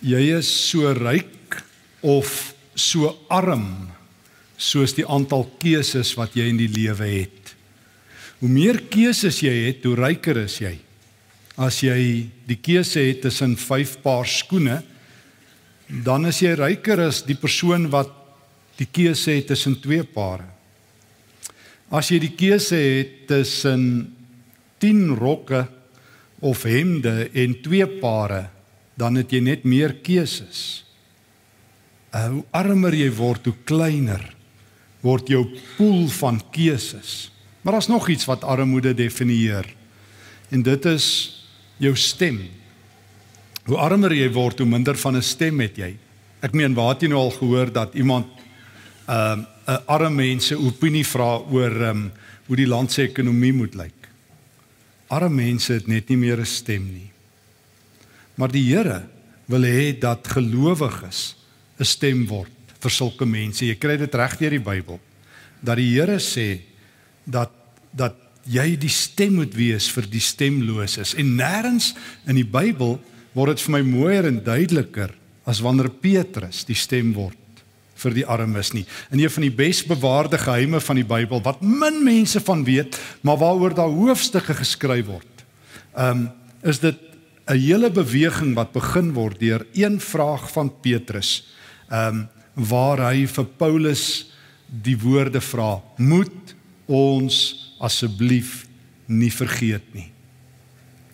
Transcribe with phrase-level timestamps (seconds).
[0.00, 1.58] jy is so ryk
[2.02, 3.90] of so arm
[4.60, 7.54] soos die aantal keuses wat jy in die lewe het.
[8.40, 10.74] Hoe meer keuses jy het, hoe ryker is jy.
[11.60, 14.78] As jy die keuse het tussen 5 paar skoene,
[15.90, 18.12] dan is jy ryker as die persoon wat
[18.80, 20.46] die keuse het tussen 2 pare.
[21.92, 23.82] As jy die keuse het tussen
[24.80, 25.66] 10 rokke
[26.40, 28.46] of hemde en 2 pare,
[29.00, 30.84] dan het jy net meer keuses.
[32.12, 34.22] Uh, hoe armer jy word, hoe kleiner
[35.00, 35.44] word jou
[35.78, 37.30] pool van keuses.
[37.62, 39.64] Maar daar's nog iets wat armoede definieer.
[40.50, 41.06] En dit is
[41.80, 42.42] jou stem.
[43.64, 45.96] Hoe armer jy word, hoe minder van 'n stem het jy.
[46.40, 48.26] Ek meen, waar het jy nou al gehoor dat iemand
[49.08, 49.38] 'n uh,
[49.70, 52.12] 'n arme mense opinie vra oor um,
[52.46, 54.08] hoe die land se ekonomie moet lyk?
[55.08, 57.09] Arme mense het net nie meer 'n stem nie.
[58.40, 59.02] Maar die Here
[59.50, 61.36] wil hê dat gelowiges
[61.78, 63.66] 'n stem word vir sulke mense.
[63.66, 65.00] Jy kry dit reg deur die Bybel
[65.60, 66.60] dat die Here sê
[67.24, 67.52] dat
[67.92, 71.92] dat jy die stem moet wees vir die stemloses en nêrens
[72.26, 72.98] in die Bybel
[73.34, 75.12] word dit vir my mooier en duideliker
[75.44, 77.36] as wanneer Petrus die stem word
[78.00, 78.86] vir die armes nie.
[79.12, 83.36] In een van die besbewaarde geheime van die Bybel wat min mense van weet, maar
[83.36, 85.44] waaroor daar hoofstukke geskryf word.
[85.98, 86.30] Um
[86.62, 87.09] is dit
[87.46, 91.46] 'n hele beweging wat begin word deur een vraag van Petrus.
[91.90, 94.32] Um waar hy vir Paulus
[94.66, 96.54] die woorde vra: "Moet
[96.86, 98.66] ons asseblief
[99.06, 100.10] nie vergeet nie."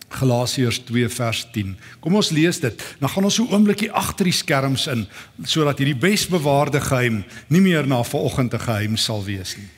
[0.08, 1.77] Galasiërs 2 vers 10.
[2.00, 2.82] Kom ons lees dit.
[3.00, 5.06] Dan gaan ons so 'n oombliekie agter die skerms in
[5.44, 9.69] sodat hierdie besbewaarde geheim nie meer na vanoggend 'n geheim sal wees nie.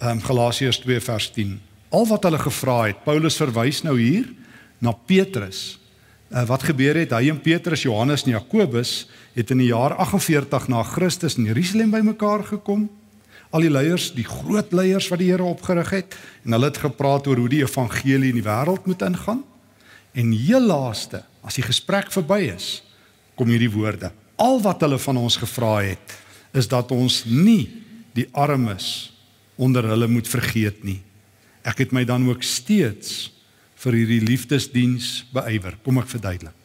[0.00, 1.60] Ehm um, Galasiërs 2 vers 10.
[1.90, 4.26] Al wat hulle gevra het, Paulus verwys nou hier
[4.84, 5.78] na Petrus.
[6.28, 7.14] Uh, wat gebeur het?
[7.14, 9.04] Hy en Petrus, Johannes en Jakobus
[9.34, 12.86] het in die jaar 48 na Christus in Jerusalem bymekaar gekom.
[13.54, 17.28] Al die leiers, die groot leiers wat die Here opgerig het, en hulle het gepraat
[17.30, 19.44] oor hoe die evangelie in die wêreld moet ingaan.
[20.14, 22.82] En heel laaste, as die gesprek verby is,
[23.38, 24.10] kom hierdie woorde.
[24.42, 26.18] Al wat hulle van ons gevra het,
[26.54, 27.70] is dat ons nie
[28.14, 29.12] die armes
[29.58, 31.00] onder hulle moet vergeet nie.
[31.66, 33.33] Ek het my dan ook steeds
[33.84, 35.76] vir hierdie liefdesdiens beywer.
[35.84, 36.56] Kom ek verduidelik.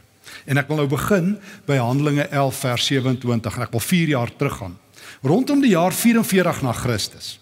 [0.45, 1.33] En ek wil nou begin
[1.67, 4.77] by Handelinge 11 vers 27 en ek wil 4 jaar teruggaan.
[5.25, 7.37] Rondom die jaar 44 na Christus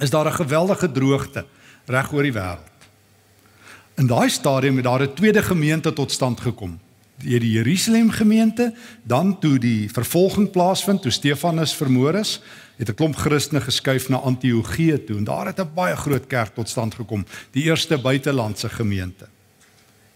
[0.00, 1.44] is daar 'n geweldige droogte
[1.86, 2.70] reg oor die wêreld.
[4.00, 6.78] In daai stadium het daar 'n tweede gemeente tot stand gekom.
[7.16, 12.40] Die die Jerusalem gemeente, dan toe die vervolging plaasvind, toe Stefanus vermoor is,
[12.80, 16.54] het 'n klomp Christene geskuif na Antiochië toe en daar het 'n baie groot kerk
[16.54, 19.28] tot stand gekom, die eerste buitelandse gemeente.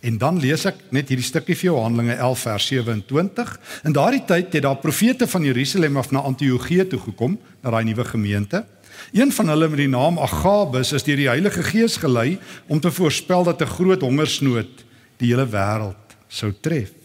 [0.01, 3.61] En dan lees ek net hierdie stukkie vir jou Handelinge 11 vers 27.
[3.85, 7.85] In daardie tyd het daar profete van Jerusalem af na Antiochië toe gekom, na daai
[7.85, 8.65] nuwe gemeente.
[9.13, 12.91] Een van hulle met die naam Agabus is deur die Heilige Gees gelei om te
[12.91, 14.85] voorspel dat 'n groot hongersnood
[15.17, 17.04] die hele wêreld sou tref.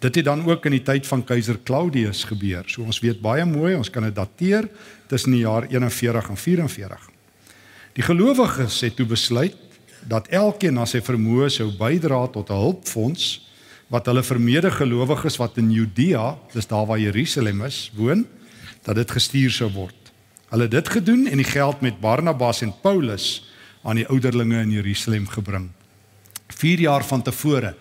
[0.00, 2.64] Dit het dan ook in die tyd van keiser Claudius gebeur.
[2.66, 4.68] So ons weet baie mooi, ons kan dit dateer
[5.10, 7.08] tussen die jaar 41 en 44.
[7.98, 9.56] Die gelowiges het toe besluit
[10.08, 13.50] dat elkeen na sy vermoë sou bydra tot 'n hulpfonds
[13.90, 18.26] wat hulle vermeerde gelowiges wat in Judea, dis daar waar Jerusalem is, woon,
[18.86, 20.12] dat dit gestuur sou word.
[20.48, 23.50] Hulle het dit gedoen en die geld met Barnabas en Paulus
[23.82, 25.70] aan die ouderlinge in Jerusalem gebring.
[26.48, 27.74] 4 jaar van tevore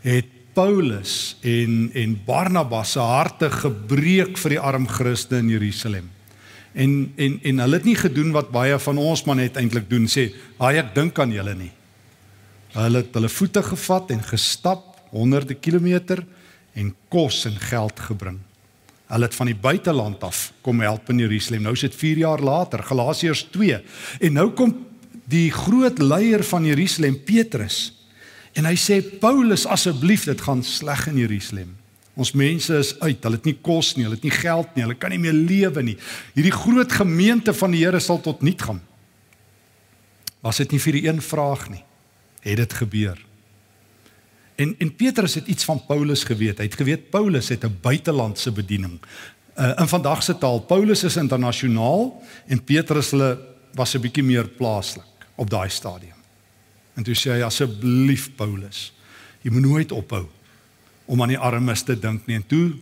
[0.00, 6.08] het Paulus en en Barnabas se harte gebreek vir die arm Christene in Jerusalem.
[6.74, 10.08] En en en hulle het nie gedoen wat baie van ons maar net eintlik doen
[10.10, 11.70] sê, "Haai ek dink aan julle nie."
[12.74, 16.24] Hulle het hulle voete gevat en gestap honderde kilometer
[16.74, 18.38] en kos en geld gebring.
[19.06, 21.62] Hulle het van die buiteland af kom help in Jerusalem.
[21.62, 23.80] Nou is dit 4 jaar later, Galasiërs 2.
[24.20, 24.86] En nou kom
[25.24, 27.97] die groot leier van Jerusalem, Petrus.
[28.52, 31.76] En hy sê Paulus, asseblief, dit gaan sleg in Jerusalem.
[32.18, 33.22] Ons mense is uit.
[33.22, 35.84] Hulle het nie kos nie, hulle het nie geld nie, hulle kan nie meer lewe
[35.86, 35.96] nie.
[36.34, 38.80] Hierdie groot gemeente van die Here sal tot niet gaan.
[40.42, 41.84] Was dit nie vir die een vraag nie?
[42.42, 43.24] Het dit gebeur?
[44.58, 46.58] En en Petrus het iets van Paulus geweet.
[46.58, 48.98] Hy het geweet Paulus het 'n buitelandse bediening.
[49.58, 53.38] Uh, in vandag se taal, Paulus is internasionaal en Petrus hulle
[53.74, 56.17] was 'n bietjie meer plaaslik op daai stadium.
[56.98, 58.88] En toe sê hy asseblief Paulus,
[59.44, 60.26] jy moet nooit ophou
[61.06, 62.40] om aan die armes te dink nie.
[62.40, 62.72] En toe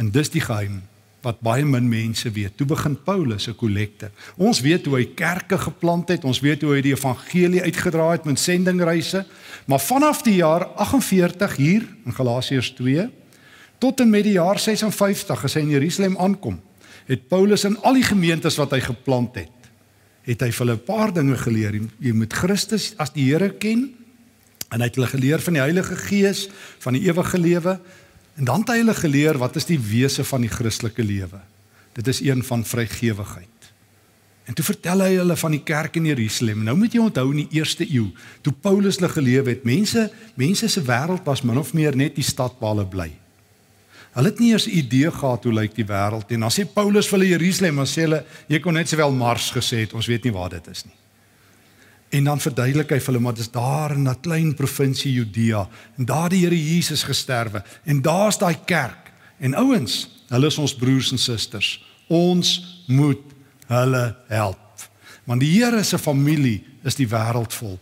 [0.00, 0.80] en dis die geheim
[1.22, 2.56] wat baie min mense weet.
[2.56, 4.10] Toe begin Paulus 'n kollekte.
[4.36, 8.24] Ons weet hoe hy kerke geplant het, ons weet hoe hy die evangelie uitgedra het
[8.24, 9.26] met sendingreise,
[9.66, 13.10] maar vanaf die jaar 48 hier in Galasiërs 2
[13.80, 16.58] Tot en met die jaar 56 as hy in Jerusalem aankom,
[17.08, 19.59] het Paulus in al die gemeentes wat hy geplant het,
[20.26, 21.80] het hy vir hulle 'n paar dinge geleer.
[21.98, 23.94] Jy moet Christus as die Here ken
[24.70, 27.80] en hy het hulle geleer van die Heilige Gees, van die ewige lewe
[28.36, 31.40] en dan het hy hulle geleer wat is die wese van die Christelike lewe.
[31.92, 33.48] Dit is een van vrygewigheid.
[34.44, 36.64] En toe vertel hy hulle van die kerk in Jerusalem.
[36.64, 38.08] Nou moet jy onthou in die eerste eeu,
[38.42, 42.26] toe Paulus hulle gelewe het, mense mense se wêreld was min of meer net die
[42.26, 43.10] stad waar hulle bly.
[44.12, 46.38] Hulle het nie eers 'n idee gehad hoe lyk die wêreld nie.
[46.38, 49.80] Dan sê Paulus vir hulle Jerusalem, dan sê hulle jy kon net sowel Mars gesê
[49.80, 50.94] het, ons weet nie waar dit is nie.
[52.10, 55.68] En dan verduidelik hy vir hulle maar dis daar in 'n klein provinsie Judea
[55.98, 59.12] en daar die Here Jesus gesterwe en daar's daai kerk.
[59.38, 61.84] En ouens, hulle is ons broers en susters.
[62.08, 63.22] Ons moet
[63.66, 64.90] hulle help.
[65.24, 67.78] Want die Here se familie is die wêreld vol.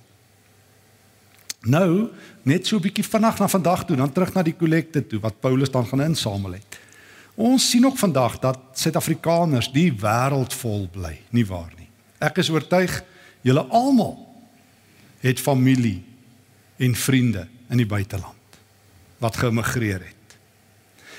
[1.66, 2.08] Nou,
[2.48, 5.40] net so 'n bietjie vinnig na vandag toe, dan terug na die kollekte toe wat
[5.40, 6.78] Paulus dan gaan insamel het.
[7.36, 11.88] Ons sien ook vandag dat Suid-Afrikaners die wêreld vol bly, nie waar nie.
[12.18, 13.02] Ek is oortuig
[13.42, 14.16] julle almal
[15.20, 16.02] het familie
[16.78, 18.34] en vriende in die buiteland
[19.18, 20.14] wat geëmigreer het.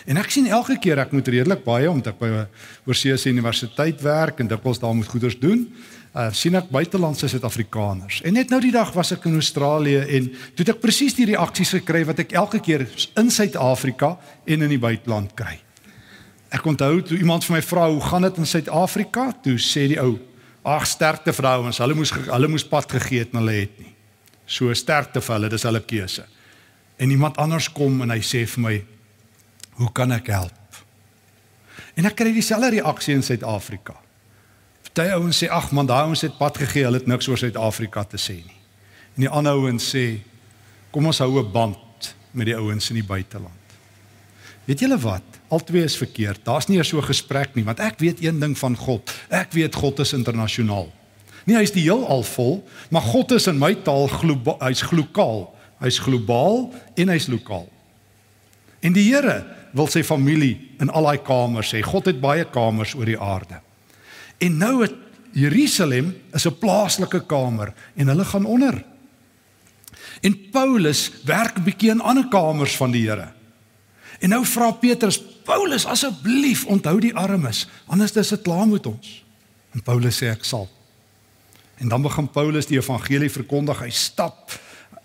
[0.07, 2.47] En ek sien elke keer ek moet redelik baie omdat ek by 'n
[2.85, 5.67] oorseese universiteit werk en dikwels daar moet goeders doen.
[6.09, 8.23] Uh sien ek buitelandse Suid-Afrikaners.
[8.25, 11.27] En net nou die dag was ek in Australië en toe het ek presies die
[11.29, 12.87] reaksies gekry wat ek elke keer
[13.21, 14.15] in Suid-Afrika
[14.49, 15.59] en in die buiteland kry.
[16.49, 19.27] Ek onthou toe iemand vir my vra hoe gaan dit in Suid-Afrika?
[19.45, 20.17] Toe sê die ou:
[20.65, 23.93] "Ag, sterkte vrouens, hulle moes hulle moes pad gegee het en hulle het nie."
[24.49, 26.25] So sterkte vir hulle, dis hulle keuse.
[26.97, 28.75] En iemand anders kom en hy sê vir my:
[29.77, 30.83] Hoe kan ek help?
[31.95, 33.93] En ek kry dieselfde reaksie in Suid-Afrika.
[34.99, 38.01] Party ouens sê ag man, daai ouens het pad gegee, hulle het niks oor Suid-Afrika
[38.03, 38.57] te sê nie.
[39.15, 40.19] En die ander ouens sê
[40.91, 43.77] kom ons hou 'n band met die ouens in die buiteland.
[44.65, 45.23] Weet julle wat?
[45.47, 46.43] Altwee is verkeerd.
[46.43, 49.09] Daar's nie eers so 'n gesprek nie, want ek weet een ding van God.
[49.29, 50.91] Ek weet God is internasionaal.
[51.45, 55.55] Nie hy's die heelal vol, maar God is in my taal globaal, hy's glokaal.
[55.79, 57.69] Hy's globaal en hy's lokaal.
[58.81, 61.81] En die Here wil sy familie in al daai kamers hê.
[61.81, 63.61] God het baie kamers oor die aarde.
[64.39, 64.95] En nou het
[65.35, 68.83] Jerusalem is 'n plaaslike kamer en hulle gaan onder.
[70.21, 73.31] En Paulus werk 'n bietjie in ander kamers van die Here.
[74.19, 79.23] En nou vra Petrus, Paulus, asseblief onthou die armes, anders is dit klaar met ons.
[79.71, 80.69] En Paulus sê ek sal.
[81.79, 83.79] En dan begin Paulus die evangelie verkondig.
[83.79, 84.51] Hy stap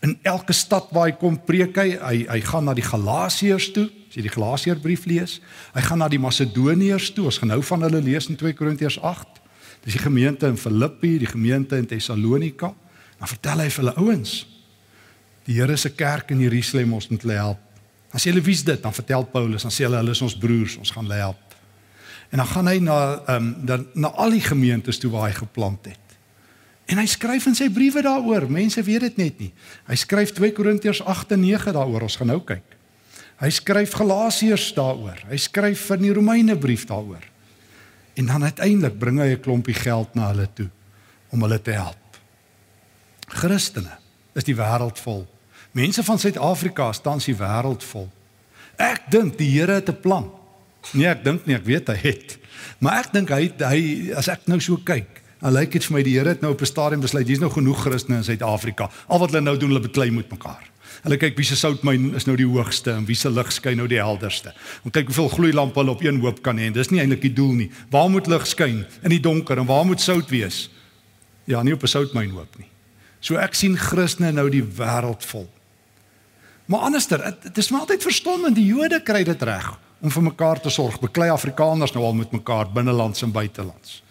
[0.04, 3.86] in elke stad waar hy kom preek hy, hy hy gaan na die Galasiërs toe,
[4.10, 5.38] as jy die Galasiërbrief lees.
[5.72, 7.28] Hy gaan na die Macedoniërs toe.
[7.30, 9.40] Ons gaan nou van hulle lees in 2 Korintiërs 8.
[9.86, 12.74] Dis die gemeente in Filippi, die gemeente in Tessalonika.
[13.18, 14.34] Dan vertel hy vir hulle ouens,
[15.48, 17.64] die Here se kerk in Jerusalem ons moet hulle help.
[18.14, 20.78] As jy hulle wys dit, dan vertel Paulus, dan sê hulle hulle is ons broers,
[20.80, 21.56] ons gaan hulle help.
[22.32, 25.88] En dan gaan hy na ehm um, na al die gemeentes toe waar hy geplant
[25.88, 26.03] het.
[26.86, 28.44] En hy skryf in sy briewe daaroor.
[28.52, 29.50] Mense weet dit net nie.
[29.88, 32.04] Hy skryf 2 Korintiërs 8 en 9 daaroor.
[32.08, 32.76] Ons gaan nou kyk.
[33.40, 35.24] Hy skryf Galasiërs daaroor.
[35.30, 37.24] Hy skryf vir die Romeine brief daaroor.
[38.14, 40.70] En dan uiteindelik bring hy 'n klompie geld na hulle toe
[41.30, 41.98] om hulle te help.
[43.28, 43.98] Christene
[44.34, 45.26] is die wêreld vol.
[45.72, 48.08] Mense van Suid-Afrika staan die wêreld vol.
[48.76, 50.30] Ek dink die Here het 'n plan.
[50.92, 52.38] Nee, ek dink nie, ek weet hy het.
[52.78, 56.00] Maar ek dink hy hy as ek nou so kyk, Dan lyk dit vir my
[56.06, 58.90] die Here het nou op 'n stadium besluit hier's nou genoeg Christene in Suid-Afrika.
[59.08, 60.70] Al wat hulle nou doen, hulle beklei met mekaar.
[61.02, 63.86] Hulle kyk wie se soutmyn is nou die hoogste en wie se lig skyn nou
[63.86, 64.54] die helderste.
[64.84, 66.70] En kyk hoeveel gloeilampe hulle op een hoop kan hê.
[66.72, 67.70] Dis nie eintlik die doel nie.
[67.90, 68.86] Waar moet lig skyn?
[69.02, 70.70] In die donker en waar moet sout wees?
[71.44, 72.68] Ja, nie op 'n soutmyn hoop nie.
[73.20, 75.48] So ek sien Christene nou die wêreld vol.
[76.64, 80.60] Maar anderster, dit is maar altyd verstommend die Jode kry dit reg om vir mekaar
[80.60, 81.00] te sorg.
[81.00, 84.03] Beklei Afrikaners nou al met mekaar binnelands en buitelands.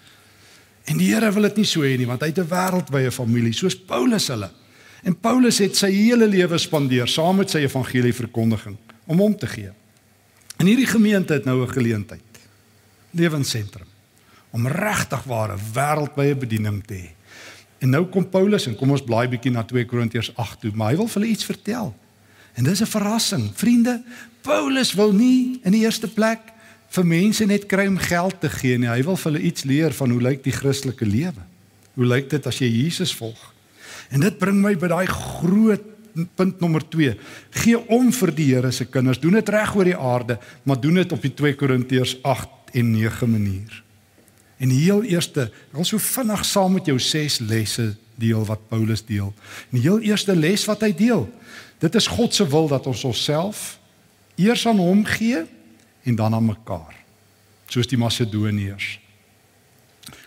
[0.86, 3.54] En die Here wil dit nie so hê nie, want hy het 'n wêreldwye familie
[3.54, 4.50] soos Paulus hulle.
[5.04, 9.48] En Paulus het sy hele lewe spandeer saam met sy evangelie verkondiging om hom te
[9.48, 9.72] gee.
[10.58, 12.22] En hierdie gemeente het nou 'n geleentheid.
[13.12, 13.88] Lewensentrum
[14.52, 17.10] om regtig ware wêreldwye bediening te hê.
[17.80, 20.90] En nou kom Paulus en kom ons blaai bietjie na 2 Korintiërs 8 toe, maar
[20.90, 21.96] hy wil vir hulle iets vertel.
[22.54, 23.52] En dis 'n verrassing.
[23.54, 24.04] Vriende,
[24.42, 26.40] Paulus wil nie in die eerste plek
[26.94, 28.92] vir mense net kry om geld te gee nie.
[28.92, 31.42] Hy wil vir hulle iets leer van hoe lyk die Christelike lewe?
[31.98, 33.40] Hoe lyk dit as jy Jesus volg?
[34.14, 35.90] En dit bring my by daai groot
[36.38, 37.16] punt nommer 2.
[37.64, 39.22] Gee om vir die Here se kinders.
[39.22, 42.92] Doen dit reg oor die aarde, maar doen dit op die 2 Korintiërs 8 en
[42.94, 43.80] 9 manier.
[44.62, 48.70] En die heel eerste, ek wil so vinnig saam met jou ses lesse deel wat
[48.70, 49.34] Paulus deel.
[49.72, 51.26] En die heel eerste les wat hy deel,
[51.82, 53.72] dit is God se wil dat ons onsself
[54.40, 55.44] Eers aan hom gee
[56.04, 56.96] en dan aan mekaar.
[57.72, 59.00] Soos die Macedoniërs.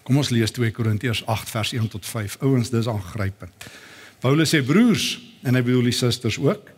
[0.06, 2.38] Kom ons lees 2 Korintiërs 8 vers 1 tot 5.
[2.46, 3.68] Ouens, dis aangrypend.
[4.22, 6.70] Paulus sê broers en hy bedoel die susters ook.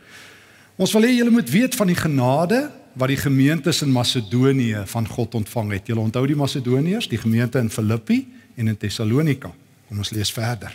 [0.79, 2.67] Ons wil hê julle moet weet van die genade
[2.99, 5.91] wat die gemeentes in Macedonië van God ontvang het.
[5.91, 8.25] Julle onthou die Macedoniërs, die gemeente in Filippi
[8.59, 9.53] en in Tessalonika.
[9.89, 10.75] Kom ons lees verder.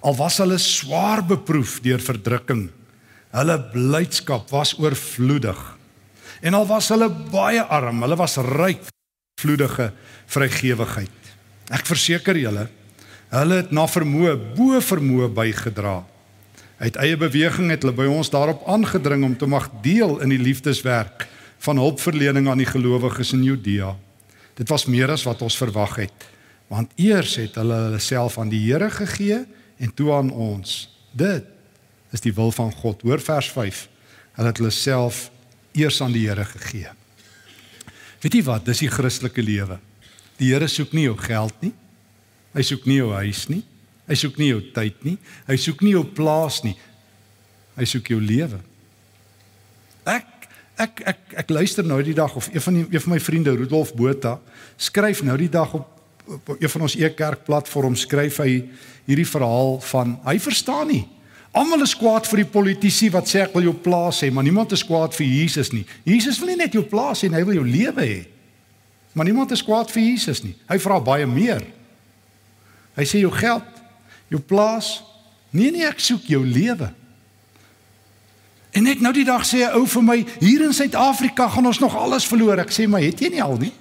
[0.00, 2.68] Al was hulle swaar beproef deur verdrukking,
[3.34, 5.58] hulle blydskap was oorvloedig.
[6.40, 8.86] En al was hulle baie arm, hulle was ryk
[9.40, 9.92] vloedige
[10.26, 11.32] vrygewigheid.
[11.74, 12.68] Ek verseker julle,
[13.32, 16.00] hulle het na vermoë bo vermoë bygedra.
[16.78, 20.40] Uit eie beweging het hulle by ons daarop aangedring om te mag deel in die
[20.40, 21.26] liefdeswerk
[21.66, 23.96] van hulpverlening aan die gelowiges in Judea.
[24.58, 26.28] Dit was meer as wat ons verwag het,
[26.70, 29.42] want eers het hulle hulle self aan die Here gegee
[29.78, 30.86] en toe aan ons.
[31.12, 31.46] Dit
[32.14, 33.02] is die wil van God.
[33.02, 33.82] Hoor vers 5.
[34.38, 35.28] Hulle het hulle self
[35.76, 36.92] eers aan die Here gegee.
[38.22, 38.64] Weet jy wat?
[38.66, 39.78] Dis die Christelike lewe.
[40.38, 41.72] Die Here soek nie jou geld nie.
[42.54, 43.62] Hy soek nie jou huis nie.
[44.08, 45.18] Hy soek nie jou tyd nie.
[45.46, 46.74] Hy soek nie jou plaas nie.
[47.78, 48.58] Hy soek jou lewe.
[50.08, 50.34] Ek
[50.78, 53.54] ek ek ek luister nou die dag of een van die een van my vriende
[53.58, 54.38] Rudolf Botha
[54.78, 55.88] skryf nou die dag op,
[56.26, 58.62] op een van ons e-kerk platform skryf hy
[59.08, 61.04] hierdie verhaal van hy verstaan nie.
[61.56, 64.72] Almal is kwaad vir die politici wat sê ek wil jou plaas hê, maar niemand
[64.76, 65.86] is kwaad vir Jesus nie.
[66.04, 68.20] Jesus wil nie net jou plaas hê, hy wil jou lewe hê.
[69.16, 70.54] Maar niemand is kwaad vir Jesus nie.
[70.68, 71.64] Hy vra baie meer.
[72.98, 73.82] Hy sê jou geld,
[74.28, 74.98] jou plaas,
[75.50, 76.90] nee nee, ek soek jou lewe.
[78.76, 81.80] En net nou die dag sê 'n ou vir my, hier in Suid-Afrika gaan ons
[81.80, 82.58] nog alles verloor.
[82.58, 83.72] Ek sê maar, het jy nie al nie?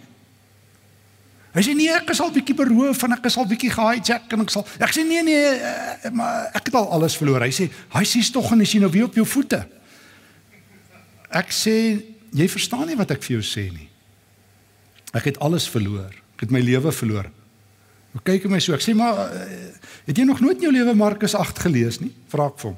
[1.56, 4.44] Hy sê nee, ek is al bietjie beroof en ek is al bietjie gehijack en
[4.44, 7.42] ek sal Ek sê nee nee, uh, maar ek het al alles verloor.
[7.42, 9.66] Hy sê, "Hy sies tog en is jy nou weer op jou voete?"
[11.32, 13.90] Ek sê, "Jy verstaan nie wat ek vir jou sê nie."
[15.14, 16.12] Ek het alles verloor.
[16.36, 17.32] Ek het my lewe verloor.
[18.14, 18.74] Hoe kyk hy my so?
[18.74, 19.74] Ek sê maar eh,
[20.08, 22.12] het jy nog nooit in jou lewe Markus 8 gelees nie?
[22.32, 22.78] Vra ek vir hom.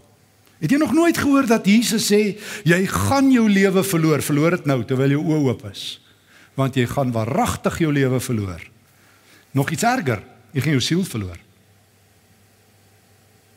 [0.60, 2.36] Het jy nog nooit gehoor dat Jesus sê
[2.68, 5.84] jy gaan jou lewe verloor, verloor dit nou terwyl jou oë oop is?
[6.60, 8.66] Want jy gaan waaragtig jou lewe verloor.
[9.56, 10.20] Nog iets erger,
[10.52, 11.40] jy gaan jou siel verloor.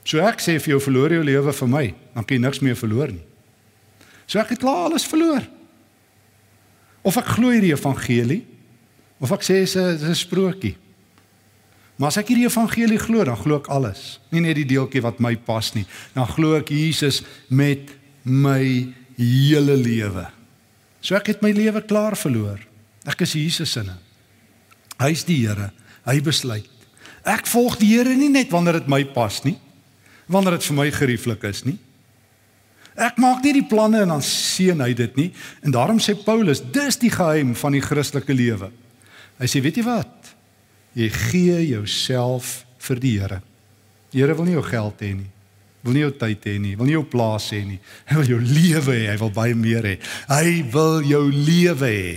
[0.06, 2.78] So ek sê vir jou verloor jou lewe vir my, dan kan jy niks meer
[2.78, 3.26] verloor nie.
[4.26, 5.44] So ek het klaar alles verloor.
[7.02, 8.42] Of ek glo hierdie evangelie
[9.22, 10.76] Of ek sê dis 'n dis 'n sprokie.
[11.96, 14.18] Maar as ek hierdie evangelie glo, dan glo ek alles.
[14.32, 15.86] Nie net die deeltjie wat my pas nie.
[16.14, 17.90] Dan glo ek Jesus met
[18.24, 20.26] my hele lewe.
[21.00, 22.58] So ek het my lewe klaar verloor.
[23.08, 23.82] Ek is Jesus se.
[25.02, 25.70] Hy's die Here.
[26.06, 26.68] Hy besluit.
[27.26, 29.56] Ek volg die Here nie net wanneer dit my pas nie.
[30.30, 31.78] Wanneer dit vir my gerieflik is nie.
[32.92, 35.28] Ek maak nie die planne en dan seën hy dit nie.
[35.64, 38.68] En daarom sê Paulus, dis die geheim van die Christelike lewe.
[39.40, 40.32] Hy sê weet jy wat?
[40.98, 43.40] Jy gee jouself vir die Here.
[44.12, 45.30] Die Here wil nie jou geld hê nie.
[45.82, 47.80] Wil nie jou tyd hê nie, wil nie jou plaas hê nie.
[48.06, 49.96] Hy wil jou lewe hê, hy wil baie meer hê.
[50.30, 52.12] Hy wil jou lewe hê.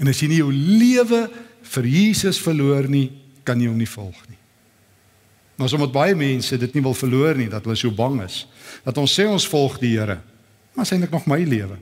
[0.00, 1.26] En as jy nie jou lewe
[1.74, 3.08] vir Jesus verloor nie,
[3.44, 4.38] kan jy hom nie volg nie.
[5.58, 8.44] Maar sommer baie mense dit nie wil verloor nie, dat hulle so bang is
[8.82, 10.18] dat ons sê ons volg die Here.
[10.72, 11.76] Maar is eintlik nog my lewe.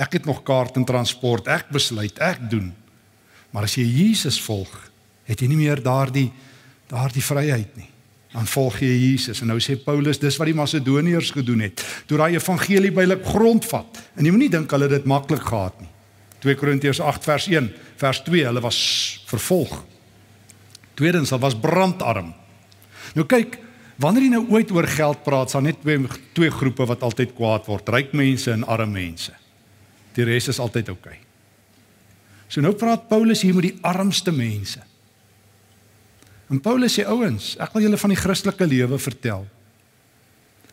[0.00, 2.72] Ek het nog kaart en transport, ek besluit, ek doen.
[3.54, 4.72] Maar as jy Jesus volg,
[5.28, 6.28] het jy nie meer daardie
[6.90, 7.88] daardie vryheid nie.
[8.30, 11.82] Dan volg jy Jesus en nou sê Paulus dis wat die Macedoniërs gedoen het.
[12.06, 14.00] Toe daai evangelie bylik grondvat.
[14.18, 15.89] En jy moenie dink hulle het dit maklik gehad nie.
[16.40, 17.70] 2 Korintiërs 8 vers 1,
[18.00, 18.78] vers 2, hulle was
[19.28, 19.74] vervolg.
[20.96, 22.32] Tweedens, hulle was brandarm.
[23.16, 23.58] Nou kyk,
[24.00, 26.00] wanneer jy nou ooit oor geld praat, sal net twee
[26.36, 29.34] twee groepe wat altyd kwaad word, ryk mense en arme mense.
[30.16, 31.16] Die res is altyd oukei.
[31.18, 31.26] Okay.
[32.50, 34.82] So nou praat Paulus hier met die armste mense.
[36.50, 39.44] En Paulus sê ouens, ek wil julle van die Christelike lewe vertel.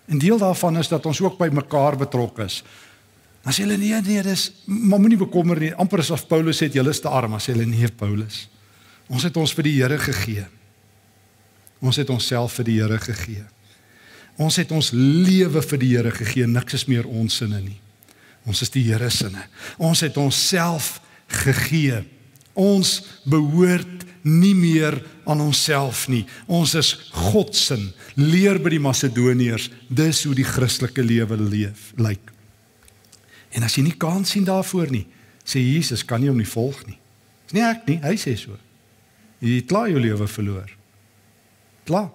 [0.10, 2.64] En deel daarvan is dat ons ook by mekaar betrokke is.
[3.48, 5.70] Dan sê hulle nee nee, dis maar moenie bekommer nie.
[5.80, 8.42] Amper asof Paulus sê julle is te arm, sê hulle nee Paulus.
[9.08, 10.44] Ons het ons vir die Here gegee.
[11.80, 13.46] Ons het onsself vir die Here gegee.
[14.36, 16.44] Ons het ons lewe vir die Here gegee.
[16.44, 17.80] Niks is meer ons sinne nie.
[18.44, 19.48] Ons is die Here se sinne.
[19.80, 20.98] Ons het onsself
[21.48, 22.04] gegee.
[22.51, 26.25] Ons behoort nie meer aan onsself nie.
[26.51, 26.96] Ons is
[27.32, 27.80] God se.
[28.20, 32.36] Leer by die Macedoniërs, dis hoe die Christelike lewe leef lyk.
[33.58, 35.08] En as jy nie kans sien daarvoor nie,
[35.48, 37.00] sê Jesus, kan jy hom nie volg nie.
[37.48, 38.54] Dis nie ek nie, hy sê so.
[39.42, 40.70] Jy het klaar jou lewe verloor.
[41.88, 42.12] Klaar.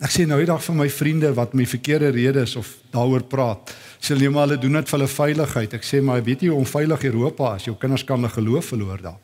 [0.00, 3.74] Ek sê nou eendag vir my vriende wat my verkeerde redes of daaroor praat.
[4.00, 5.74] Sê hulle maar hulle doen dit vir hulle veiligheid.
[5.76, 7.66] Ek sê maar weet jy hoe onveilig Europa is?
[7.68, 9.18] Jou kinders kan hulle geloof verloor daar.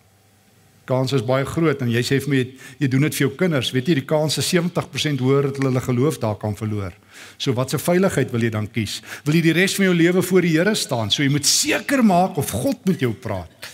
[0.87, 2.41] Kans is baie groot en jy sê vir my
[2.79, 3.73] jy doen dit vir jou kinders.
[3.75, 6.95] Weet jy die kans is 70% hoër dat hulle hulle geloof daar kan verloor.
[7.43, 9.01] So wat se veiligheid wil jy dan kies?
[9.27, 11.11] Wil jy die res van jou lewe voor die Here staan?
[11.11, 13.71] So jy moet seker maak of God met jou praat.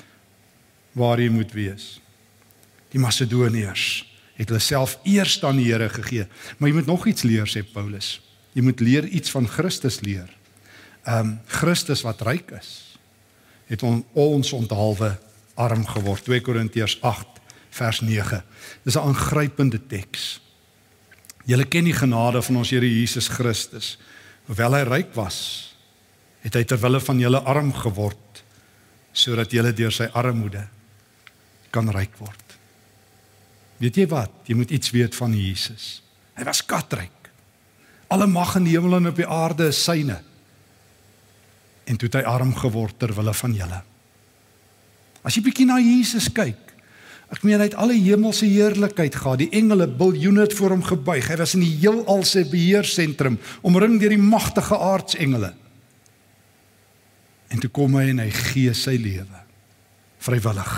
[0.97, 1.99] Waar jy moet wees.
[2.93, 3.89] Die Macedoniërs
[4.39, 6.29] het hulle self eers aan die Here gegee.
[6.59, 8.17] Maar jy moet nog iets leer sê Paulus.
[8.57, 10.33] Jy moet leer iets van Christus leer.
[11.05, 12.73] Ehm um, Christus wat ryk is
[13.73, 15.15] het on, ons onthaalwe
[15.55, 16.25] arm geword.
[16.25, 17.41] 2 Korintiërs 8
[17.71, 18.43] vers 9.
[18.85, 20.41] Dis 'n aangrypende teks.
[21.45, 23.99] Julle ken die genade van ons Here Jesus Christus.
[24.47, 25.75] Hoewel hy ryk was,
[26.41, 28.43] het hy ter wille van julle arm geword
[29.13, 30.69] sodat julle deur sy armoede
[31.71, 32.57] kan ryk word.
[33.83, 34.33] Weet jy wat?
[34.47, 36.03] Jy moet iets weet van Jesus.
[36.39, 37.31] Hy was skatryk.
[38.09, 40.23] Alle mag in die hemel en op die aarde is syne.
[41.85, 43.83] En toe het hy arm geword ter wille van julle.
[45.23, 46.59] As jy bietjie na Jesus kyk,
[47.33, 49.41] ek meen hy het alle hemelse heerlikheid gehad.
[49.41, 51.31] Die engele biljoene het voor hom gebuig.
[51.31, 55.55] Hy was in die heelal se beheersentrum, omring deur die magtige aardsengele.
[57.53, 59.41] En toe kom hy en hy gee sy lewe
[60.23, 60.73] vrywillig.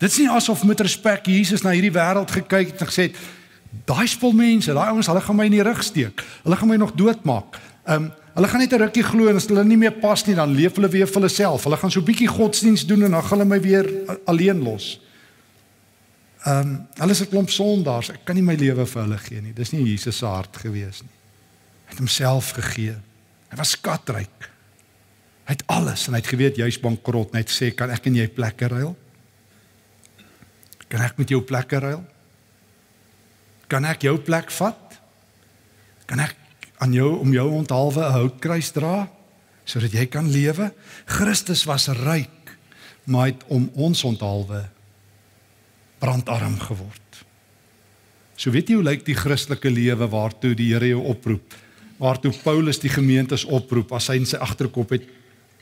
[0.00, 3.18] Dit is nie asof met respek Jesus na hierdie wêreld gekyk het en gesê het
[3.86, 6.22] daai spul mense, daai ouens, hulle gaan my in die rug steek.
[6.44, 7.58] Hulle gaan my nog doodmaak.
[7.86, 10.34] Ehm um, hulle gaan net 'n rukkie glo en as hulle nie meer pas nie,
[10.34, 11.64] dan leef hulle weer vir hulle self.
[11.64, 13.86] Hulle gaan so 'n bietjie godsdiens doen en dan gaan hulle my weer
[14.24, 15.00] alleen los.
[16.44, 18.10] Ehm um, hulle is 'n klomp sondaars.
[18.10, 19.52] Ek kan nie my lewe vir hulle gee nie.
[19.52, 21.16] Dis nie Jesus se hart gewees nie.
[21.84, 22.96] Hy het homself gegee.
[23.50, 24.50] Hy was skatryk.
[25.44, 28.28] Hy het alles en hy het geweet jy's bankrot net sê kan ek in jou
[28.28, 28.96] plekke ruil?
[30.88, 32.04] Kan ek met jou plekke ruil?
[33.70, 34.96] Kan ek jou plek vat?
[36.06, 36.39] Kan ek
[36.80, 39.08] aan jou om jou onthaalwe 'n houtkruis dra
[39.64, 40.72] sodat jy kan lewe?
[41.06, 42.56] Christus was ryk,
[43.04, 44.68] maar het om ons onthaalwe
[45.98, 47.24] brandarm geword.
[48.36, 51.54] So weet jy hoe lyk die Christelike lewe waartoe die Here jou oproep?
[52.00, 55.04] Waartoe Paulus die gemeentes oproep as hy in sy agterkop het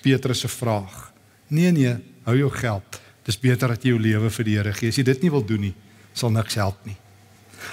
[0.02, 1.12] Petrus se vraag.
[1.48, 3.00] Nee nee, hou jou geld.
[3.26, 4.88] Dis beter dat jy jou lewe vir die Here gee.
[4.88, 5.74] As jy dit nie wil doen nie,
[6.14, 6.96] sal niks help nie.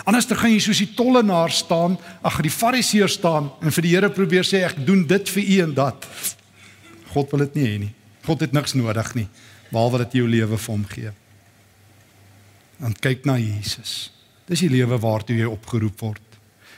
[0.06, 3.94] Anders dan gaan jy soos die tollenaar staan, ag die fariseer staan en vir die
[3.96, 6.08] Here probeer sê ek doen dit vir u en dat.
[7.15, 7.94] God wil dit nie hê nie.
[8.26, 9.28] God het niks nodig nie
[9.76, 11.12] behalwe dat jy jou lewe vir hom gee.
[12.80, 13.96] Dan kyk na Jesus.
[14.48, 16.22] Dis die lewe waartoe jy opgeroep word.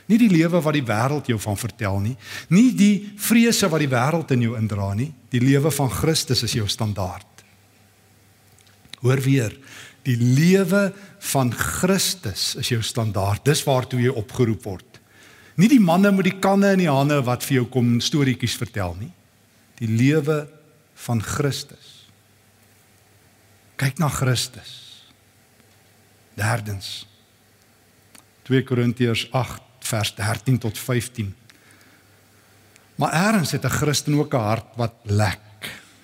[0.08, 2.14] Nie die lewe wat die wêreld jou van vertel nie,
[2.54, 5.10] nie die vrese wat die wêreld in jou indra nie.
[5.28, 7.26] Die lewe van Christus is jou standaard.
[9.02, 9.52] Hoor weer,
[10.08, 10.88] die lewe
[11.32, 13.44] van Christus is jou standaard.
[13.44, 15.00] Dis waartoe jy opgeroep word.
[15.60, 18.94] Nie die manne met die kanne in die hande wat vir jou kom storieetjies vertel
[18.98, 19.10] nie.
[19.82, 20.46] Die lewe
[21.04, 22.06] van Christus.
[23.78, 24.74] Kyk na Christus.
[26.38, 27.04] Derdens
[28.48, 31.34] 2 Korintiërs 8 vers 13 tot 15.
[32.98, 35.44] Maar eers het 'n Christen ook 'n hart wat lek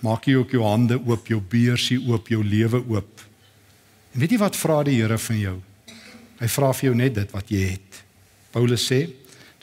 [0.05, 3.23] Maak jy ook jou hande oop, jou beursie oop, jou lewe oop.
[4.14, 5.57] En weet jy wat vra die Here van jou?
[6.38, 8.03] Hy vra vir jou net dit wat jy het.
[8.55, 9.09] Paulus sê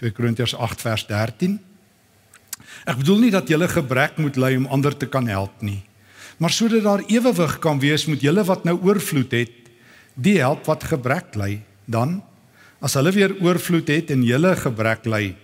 [0.01, 1.55] 2 Korintiërs 8 vers 13.
[2.83, 5.79] Ek bedoel nie dat jy gebrek moet ly om ander te kan help nie,
[6.41, 9.55] maar sodat daar ewewig kan wees met julle wat nou oorvloed het,
[10.15, 12.19] die help wat gebrek ly, dan
[12.81, 15.35] as hulle weer oorvloed het en julle gebrek ly,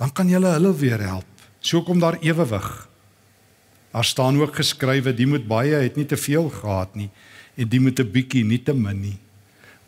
[0.00, 1.28] dan kan julle hulle weer help.
[1.60, 2.68] So kom daar ewewig.
[3.92, 7.10] Daar staan ook geskrywe, die moet baie het nie te veel gehad nie
[7.56, 9.18] en die moet 'n bietjie nie te min nie.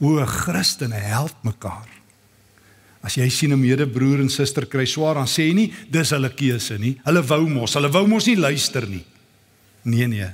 [0.00, 1.88] O Christene help mekaar.
[3.02, 6.31] As jy sien 'n medebroer en suster kry swaar, dan sê jy nie dis hulle
[6.31, 7.00] keuse nie.
[7.04, 9.04] Hulle wou mos, hulle wou mos nie luister nie.
[9.85, 10.31] Nee nee.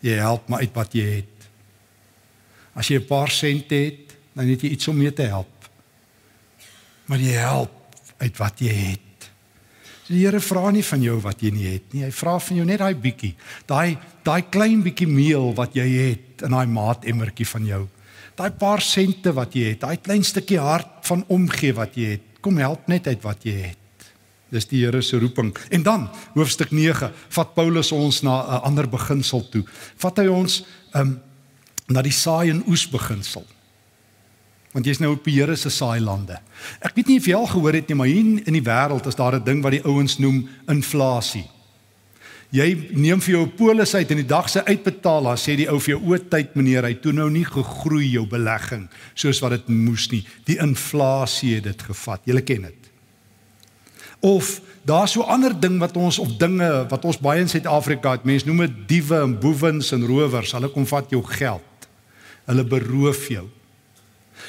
[0.00, 1.48] Jy help maar uit wat jy het.
[2.74, 5.70] As jy 'n paar sente het, dan het jy iets om mee te help.
[7.06, 7.72] Maar jy help
[8.18, 9.11] uit wat jy het.
[10.12, 12.02] Die Here vra nie van jou wat jy nie het nie.
[12.04, 13.32] Hy vra van jou net daai bietjie.
[13.68, 13.96] Daai
[14.26, 17.80] daai klein bietjie meel wat jy het in daai maatemmertjie van jou.
[18.36, 22.28] Daai paar sente wat jy het, daai klein stukkie hart van omgee wat jy het.
[22.44, 24.10] Kom help net uit wat jy het.
[24.52, 25.54] Dis die Here se roeping.
[25.72, 29.64] En dan hoofstuk 9 vat Paulus ons na 'n ander beginsel toe.
[29.96, 31.20] Vat hy ons um
[31.88, 33.46] na die saai en oes beginsel
[34.72, 36.38] want jy's nou op die Here se saailande.
[36.80, 39.18] Ek weet nie of jy al gehoor het nie, maar hier in die wêreld is
[39.18, 41.48] daar 'n ding wat die ouens noem inflasie.
[42.52, 45.68] Jy neem vir jou 'n polis uit en die dag se uitbetaal, dan sê die
[45.68, 49.50] ou vir jou o tyd meneer, hy toe nou nie gegroei jou belegging soos wat
[49.50, 50.26] dit moes nie.
[50.44, 52.20] Die inflasie het dit gevat.
[52.24, 52.90] Julle ken dit.
[54.20, 58.10] Of daar so 'n ander ding wat ons of dinge wat ons baie in Suid-Afrika
[58.10, 58.24] het.
[58.24, 60.52] Mense noem dit diewe en boewens en rowers.
[60.52, 61.88] Hulle kom vat jou geld.
[62.46, 63.48] Hulle beroof jou.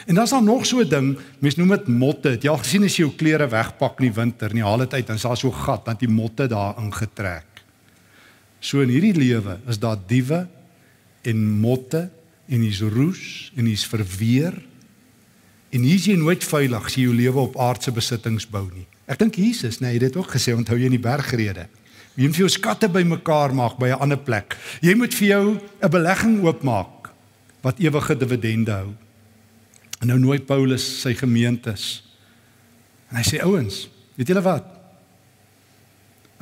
[0.06, 2.38] En dan is daar nog so 'n ding, mense noem dit motte.
[2.42, 4.94] Jy al gesien as jy jou klere wegpak in die winter en jy haal dit
[4.94, 7.46] uit en daar's so 'n gat dat die motte daar ingetrek.
[8.60, 10.48] So in hierdie lewe is daar diewe
[11.22, 12.10] en motte
[12.48, 14.62] en hier's roes en hier's verweer.
[15.70, 18.86] En hier is jy nooit veilig as jy jou lewe op aardse besittings bou nie.
[19.06, 21.68] Ek dink Jesus, nee, hy het dit ook gesê, onthou jy in die bergrede.
[22.16, 24.58] Jy moet vir jou skatte bymekaar maak by 'n ander plek.
[24.82, 27.10] Jy moet vir jou 'n belegging oopmaak
[27.62, 28.94] wat ewige dividende hou.
[30.04, 32.04] En nou nooi Paulus sy gemeentes.
[33.08, 33.86] En hy sê ouens,
[34.18, 34.66] weet julle wat?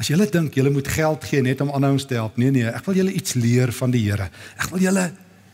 [0.01, 2.65] As julle dink julle moet geld gee net om ander ouens te help, nee nee,
[2.65, 4.31] ek wil julle iets leer van die Here.
[4.57, 5.11] Ek wil julle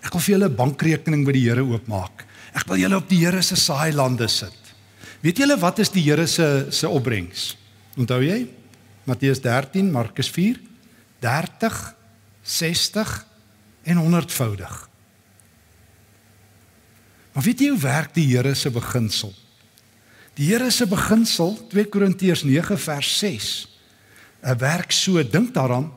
[0.08, 2.24] ek wil vir julle 'n bankrekening by die Here oopmaak.
[2.56, 4.56] Ek wil julle op die Here se saailande sit.
[5.22, 7.58] Weet julle wat is die Here se se opbrengs?
[7.98, 8.48] Onthou jy?
[9.04, 10.56] Matteus 13, Markus 4,
[11.20, 11.96] 30,
[12.44, 13.26] 60
[13.84, 14.87] en 100voudig.
[17.38, 19.30] Maar weet jy hoe werk die Here se beginsel?
[20.34, 23.68] Die Here se beginsel, 2 Korintiërs 9 vers 6.
[24.42, 25.92] 'n Werk so, dink daaraan,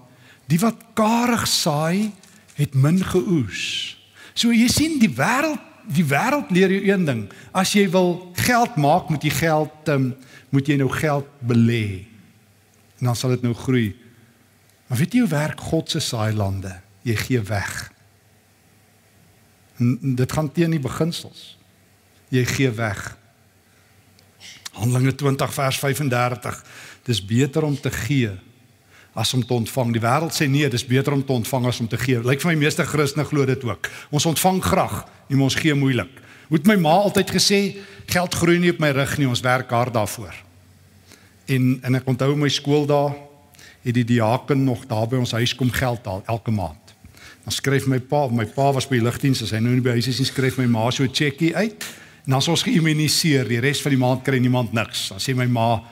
[0.44, 2.12] die wat karig saai,
[2.54, 3.96] het min geoes.
[4.34, 7.22] So jy sien die wêreld die wêreld leer jou een ding.
[7.52, 10.12] As jy wil geld maak, moet jy geld um,
[10.50, 12.04] moet jy nou geld belê.
[13.00, 13.96] En dan sal dit nou groei.
[14.86, 16.80] Maar weet jy hoe werk God se saailande?
[17.02, 17.89] Jy gee weg.
[19.80, 21.56] En dit gaan teen die beginsels.
[22.30, 23.00] Jy gee weg.
[24.76, 26.60] Handelinge 20 vers 35.
[27.08, 28.30] Dis beter om te gee
[29.12, 29.92] as om te ontvang.
[29.96, 32.20] Die wêreld sê nee, dis beter om te ontvang as om te gee.
[32.22, 33.88] Lyk vir my meeste Christene glo dit ook.
[34.14, 36.12] Ons ontvang graag, nie ons gee moeilik.
[36.50, 37.60] Moet my ma altyd gesê,
[38.10, 40.34] geld groei nie op my rug nie, ons werk hard daarvoor.
[41.50, 43.16] En en ek onthou my skool daar
[43.80, 46.89] het die diaken nog daar by ons huis kom geld haal elke maand.
[47.44, 49.96] Dan skryf my pa, my pa was by die lugdiens, as hy nou nie by
[49.96, 51.84] huis is nie, skryf my ma so 'n cheque uit.
[52.26, 55.08] En dan is ons geïmmuniseer, die res van die maand kry niemand niks.
[55.08, 55.82] Dan sê my ma,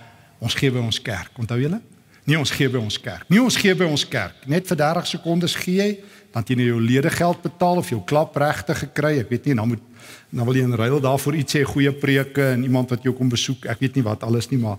[0.41, 1.31] ons gee by ons kerk.
[1.39, 1.81] Onthou julle?
[2.29, 3.25] Nie ons gee by ons kerk.
[3.31, 4.35] Nie ons gee by ons kerk.
[4.47, 5.99] Net vir 30 sekondes gee jy,
[6.35, 9.19] dan jy nou jou lede geld betaal of jou klap regte gekry.
[9.23, 9.85] Ek weet nie, dan moet
[10.31, 13.31] dan wil jy in ruil daarvoor iets sê, goeie preke en iemand wat jou kom
[13.33, 13.65] besoek.
[13.73, 14.77] Ek weet nie wat alles nie, maar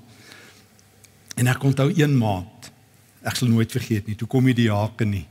[1.39, 2.69] en ek onthou een maand.
[3.25, 4.15] Ek sal nooit vergeet nie.
[4.15, 5.25] Toe kom die diaken nie.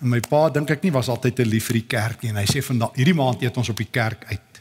[0.00, 2.44] En my pa dink ek nie was altyd te lief vir die kerk nie hy
[2.50, 4.56] sê vandag hierdie maand eet ons op die kerk uit.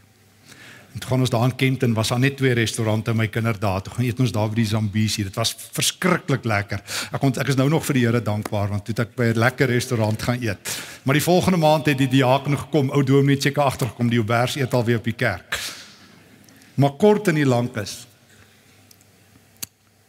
[0.96, 3.82] En toe gaan ons daar in Kenton, was daar net twee restaurante my kinders daar.
[3.84, 5.26] Toe gaan eet ons daar by die Zambesi.
[5.28, 6.80] Dit was verskriklik lekker.
[7.12, 9.26] Ek kon ek is nou nog vir die Here dankbaar want toe het ek by
[9.34, 10.72] 'n lekker restaurant gaan eet.
[11.04, 14.74] Maar die volgende maand het die diaken gekom, ou dominee seker agtergekom die Ubers eet
[14.74, 15.60] alweer op die kerk.
[16.76, 18.08] Maar kort en nie lank is.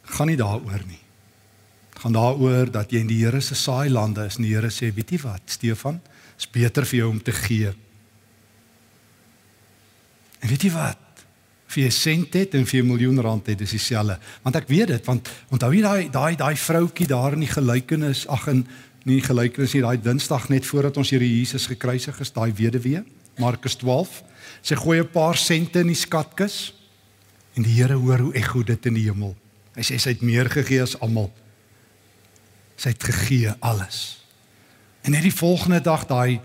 [0.03, 1.06] Gaan nie daaroor nie.
[2.07, 4.93] Gaan daaroor dat jy in die Here se saai lande is en die Here sê,
[4.95, 5.99] weet jy wat, Stefan,
[6.39, 7.73] is beter vir jou om te gee
[10.39, 11.03] En weet jy wat?
[11.67, 14.19] Vir 'n sent het en vir 'n miljoen rand het dis dieselfde.
[14.41, 18.27] Want ek weet dit, want onthou jy daai daai daai vroutjie daar in die gelykenis,
[18.27, 18.67] ag in
[19.03, 23.03] nie gelykenis nie, daai Dinsdag net voordat ons Here Jesus gekruisig is, daai weduwee,
[23.37, 24.23] Markus 12.
[24.61, 26.73] Sy gooi 'n paar sente in die skatkis
[27.55, 29.35] en die Here hoor hoe ego dit in die hemel.
[29.75, 31.31] Hy sê sy het meer gegee as almal.
[32.77, 34.21] Sy het gegee alles.
[35.01, 36.39] En net die volgende dag daai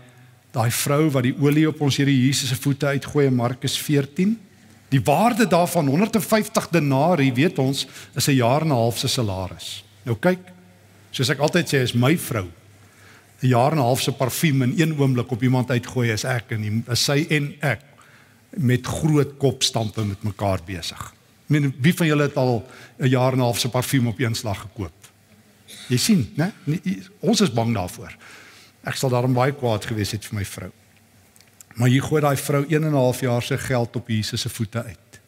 [0.53, 4.35] daai vrou wat die olie op ons Here Jesus se voete uitgooi in Markus 14.
[4.93, 9.83] Die waarde daarvan 150 denari, weet ons, is 'n jaar en 'n half se salaris.
[10.03, 10.39] Nou kyk,
[11.11, 12.45] soos ek altyd sê, is my vrou
[13.41, 16.51] 'n jaar en 'n half se parfuum in een oomblik op iemand uitgooi as ek
[16.51, 17.81] en is sy en ek
[18.57, 21.13] met groot kopstampe met mekaar besig.
[21.43, 22.63] Ek meen wie van julle het al
[22.99, 25.02] 'n jaar en 'n half se parfuum op een slag gekoop?
[25.87, 26.51] Jy sien, né?
[27.19, 28.15] Ons is bang daarvoor.
[28.83, 30.71] Ek sal daarom baie kwaad gewees het vir my vrou.
[31.79, 34.49] Maar hier gooi daai vrou 1 en 'n half jaar se geld op Jesus se
[34.49, 35.21] voete uit.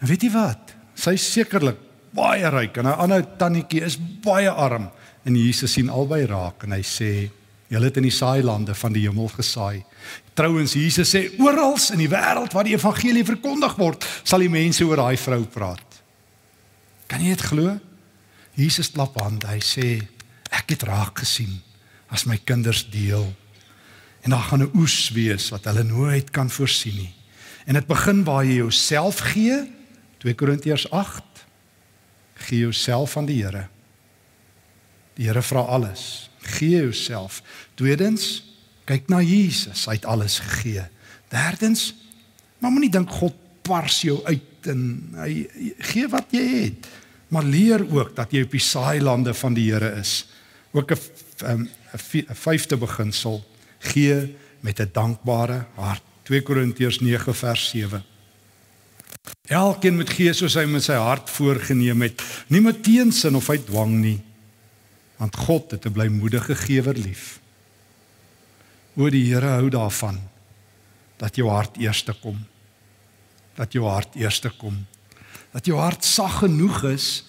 [0.00, 0.74] En weet jy wat?
[0.94, 1.76] Sy is sekerlik
[2.14, 4.90] baie ryk en 'n ander tannetjie is baie arm.
[5.24, 7.30] En Jesus sien albei raak en hy sê:
[7.68, 9.84] "Julle het in die saailande van die hemel gesaai."
[10.34, 14.84] Trouwens Jesus sê oral in die wêreld waar die evangelie verkondig word, sal die mense
[14.84, 16.02] oor daai vrou praat.
[17.06, 17.78] Kan jy dit glo?
[18.58, 19.46] Jesus klap hande.
[19.46, 20.02] Hy sê:
[20.50, 21.62] "Ek het raak gesien."
[22.08, 23.34] as my kinders deel.
[24.20, 27.14] En daar gaan 'n oes wees wat hulle nooit kan voorsien nie.
[27.64, 29.72] En dit begin waar jy jouself gee.
[30.18, 31.22] 2 Korintiërs 8
[32.34, 33.68] gee jouself aan die Here.
[35.14, 36.30] Die Here vra alles.
[36.38, 37.42] Gee jouself.
[37.74, 38.44] Tweedens,
[38.84, 39.84] kyk na Jesus.
[39.84, 40.88] Hy het alles gegee.
[41.28, 41.94] Derdens,
[42.58, 46.88] maar moenie dink God pars jou uit en hy gee wat jy het.
[47.28, 50.26] Maar leer ook dat jy op die saailande van die Here is.
[50.72, 50.98] Ook 'n
[51.44, 53.44] 'n 'n vyfde beginsel,
[53.78, 56.02] gee met 'n dankbare hart.
[56.22, 58.04] 2 Korintiërs 9 vers 7.
[59.48, 63.66] Elkeen moet gee soos hy met sy hart voorgenem het, nie met teensin of uit
[63.66, 64.20] dwang nie,
[65.16, 67.40] want God het 'n blymoedige gewer lief.
[68.96, 70.18] O die Here hou daarvan
[71.16, 72.38] dat jou hart eerste kom.
[73.54, 74.86] Dat jou hart eerste kom.
[75.58, 77.24] Dat jou hart sag genoeg is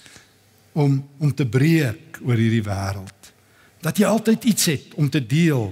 [0.78, 3.32] om om te breek oor hierdie wêreld.
[3.82, 5.72] Dat jy altyd iets het om te deel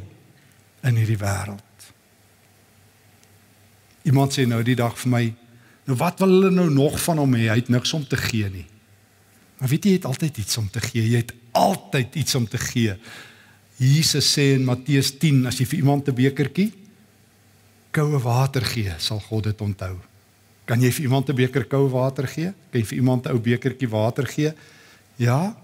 [0.88, 1.62] in hierdie wêreld.
[4.10, 5.24] Iemand sê nou die dag vir my,
[5.86, 7.46] nou wat wil hulle nou nog van hom hê?
[7.52, 8.66] Hy het niks om te gee nie.
[9.60, 11.06] Maar weet jy, jy het altyd iets om te gee.
[11.12, 12.98] Jy het altyd iets om te gee.
[13.78, 16.72] Jesus sê in Matteus 10 as jy vir iemand 'n bekertjie
[17.92, 19.98] koue water gee, sal God dit onthou.
[20.68, 22.52] Kan jy vir iemand 'n beker koue water gee?
[22.72, 24.54] Kan jy vir iemand 'n ou bekertjie water gee?
[25.16, 25.56] Ja.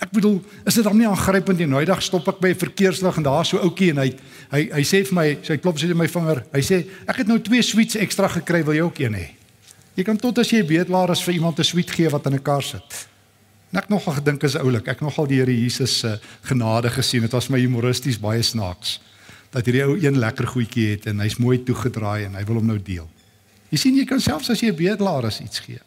[0.00, 1.66] Ek bedoel, is dit dan nie aangrypend nie?
[1.66, 4.14] Nou eendag stop ek by 'n verkeerslig en daar's so 'n ouetjie en hy
[4.50, 6.44] hy hy sê vir my, sy klop sy in my vinger.
[6.52, 9.28] Hy sê, "Ek het nou twee sweets ekstra gekry, wil jy ook een hê?"
[9.94, 12.42] Jy kan tot as jy bedelaar is vir iemand 'n sweet gee wat in 'n
[12.42, 13.06] kar sit.
[13.70, 14.88] Net nogal gedink is oulik.
[14.88, 17.22] Ek nogal die Here Jesus se genade gesien.
[17.22, 19.00] Dit was my humoristies baie snaaks
[19.50, 22.66] dat hierdie ou een lekker goedjie het en hy's mooi toegedraai en hy wil hom
[22.66, 23.08] nou deel.
[23.72, 25.80] Jy sien jy kan selfs as jy 'n bedelaar is iets gee.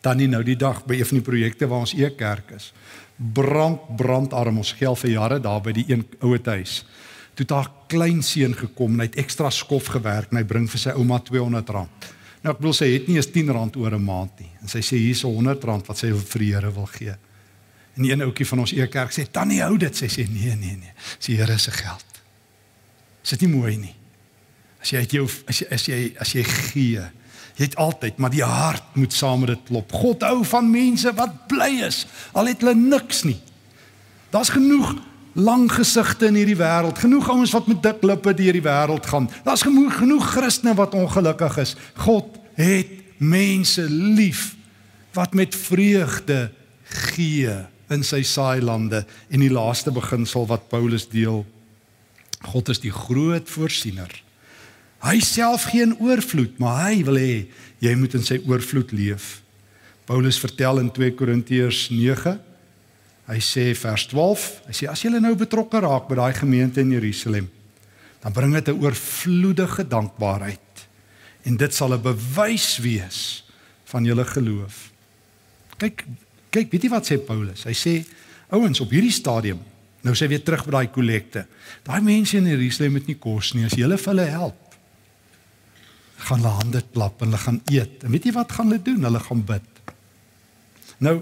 [0.00, 2.72] Dan nie nou die dag by een van die projekte waar ons e kerk is.
[3.16, 6.84] Brand brandarm ons geld vir jare daar by die een ouer huis.
[7.34, 10.78] Toe daar klein seun gekom en hy het ekstra skof gewerk en hy bring vir
[10.78, 11.72] sy ouma R200.
[12.42, 14.50] Nou ek bedoel sy het nie eens R10 oor 'n maand nie.
[14.62, 17.14] En sy sê hier's R100 wat sy vir die Here wil gee.
[17.96, 19.96] En een ouetjie van ons ekerk sê tannie hou dit.
[19.96, 20.92] Sy sê nee nee nee.
[21.18, 22.22] Dis die Here se geld.
[23.24, 23.97] Is dit nie mooi nie?
[24.82, 27.04] As jy jou as jy as jy as jy gee,
[27.58, 29.92] jy het altyd, maar die hart moet saam met dit klop.
[29.92, 33.38] God hou van mense wat bly is al het hulle niks nie.
[34.30, 34.94] Daar's genoeg
[35.38, 36.98] lang gesigte in hierdie wêreld.
[36.98, 39.28] Genoeg ouens wat met dik lippe deur die wêreld gaan.
[39.46, 41.74] Daar's genoeg genoeg Christene wat ongelukkig is.
[42.02, 44.54] God het mense lief
[45.16, 46.48] wat met vreugde
[47.14, 47.54] gee
[47.92, 51.44] in sy saailande en die laaste beginsel wat Paulus deel.
[52.52, 54.12] God is die groot voorsiener.
[54.98, 57.46] Hy self geen oorvloed, maar hy wil hê
[57.78, 59.42] jy moet in sy oorvloed leef.
[60.04, 61.88] Paulus vertel in 2 Korintiërs
[63.28, 66.94] Hy sê vers 12, hy sê as julle nou betrokke raak by daai gemeente in
[66.94, 67.50] Jerusalem,
[68.22, 70.88] dan bring dit 'n oorvloedige dankbaarheid.
[71.44, 73.44] En dit sal 'n bewys wees
[73.84, 74.90] van julle geloof.
[75.76, 76.04] Kyk,
[76.50, 77.64] kyk, weet jy wat sê Paulus?
[77.64, 78.04] Hy sê
[78.50, 79.60] ouens op hierdie stadium,
[80.02, 81.46] nou sê weer terug by daai kollekte.
[81.84, 83.64] Daai mense in Jerusalem het nie kos nie.
[83.64, 84.67] As jy hulle vir hulle help,
[86.18, 88.04] gaan hulle hande klap en hulle gaan eet.
[88.04, 89.04] En weet jy wat gaan hulle doen?
[89.08, 89.82] Hulle gaan bid.
[90.98, 91.18] Nou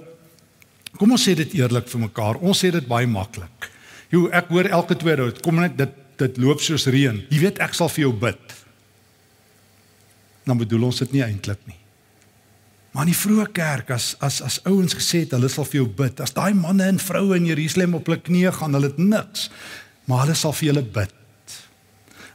[0.97, 2.39] Kom ons sê dit eerlik vir mekaar.
[2.41, 3.71] Ons sê dit baie maklik.
[4.13, 7.19] Jy ek hoor elke tweede dit kom net dit dit loop soos reën.
[7.29, 8.55] Jy weet ek sal vir jou bid.
[10.49, 11.77] Dan bedoel ons dit nie eintlik nie.
[12.95, 15.91] Maar in die vroeë kerk as as as ouens gesê het hulle sal vir jou
[15.99, 16.23] bid.
[16.25, 19.51] As daai manne en vroue in Jerusalem op hulle knieë gaan, hulle het niks.
[20.09, 21.13] Maar hulle sal vir julle bid.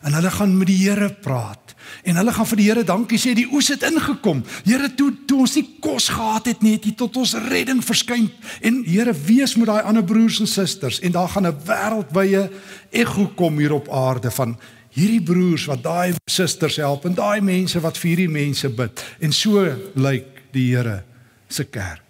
[0.02, 1.76] En hulle gaan met die Here praat.
[2.04, 4.42] En hulle gaan vir die Here dankie sê, die oes het ingekom.
[4.66, 8.30] Here, toe toe ons nie kos gehad het nie, het U tot ons redding verskyn.
[8.66, 12.50] En Here, wees met daai ander broers en susters en daar gaan 'n wêreldwye
[12.92, 14.58] ego kom hier op aarde van
[14.90, 19.06] hierdie broers wat daai susters help en daai mense wat vir hierdie mense bid.
[19.20, 19.64] En so
[19.96, 21.04] lyk die Here
[21.48, 22.02] se kerk.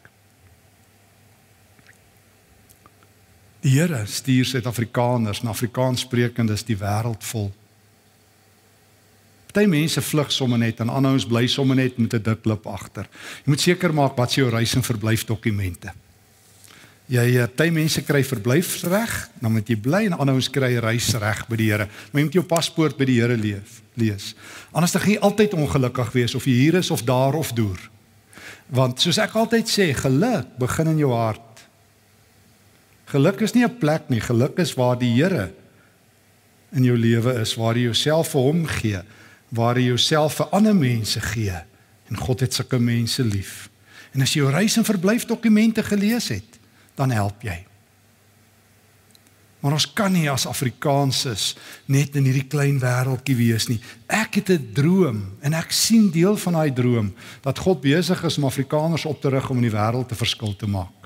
[3.62, 7.52] Die Here stuur Suid-Afrikaners en Afrikaanssprekendes die wêreld vol
[9.52, 12.66] Party mense vlug sommer net en ander ouens bly sommer net met 'n dik lip
[12.68, 13.08] agter.
[13.44, 15.92] Jy moet seker maak wat jou reis en verblyfdokumente.
[17.12, 21.48] Jy eh, party mense kry verblyfsreg, dan moet jy bly en ander ouens kry reisreg
[21.50, 21.90] by die Here.
[22.12, 24.36] Maar jy moet jou paspoort by die Here leef, lees.
[24.72, 27.90] Anders dan gaan jy altyd ongelukkig wees of jy hier is of daar of deur.
[28.70, 31.66] Want soos ek altyd sê, geluk begin in jou hart.
[33.12, 35.52] Geluk is nie 'n plek nie, geluk is waar die Here
[36.72, 39.04] in jou lewe is, waar jy jouself vir hom gee
[39.52, 41.58] waar jy jouself vir ander mense gee
[42.12, 43.70] en God het sulke mense lief.
[44.12, 46.60] En as jy jou reis en verblyf dokumente gelees het,
[47.00, 47.56] dan help jy.
[49.62, 51.52] Maar ons kan nie as Afrikaners
[51.86, 53.80] net in hierdie klein wêreldjie wees nie.
[54.10, 58.38] Ek het 'n droom en ek sien deel van daai droom dat God besig is
[58.38, 61.02] om Afrikaners op te rig om in die wêreld 'n verskil te maak.